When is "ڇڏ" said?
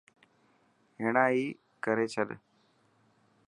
2.13-2.29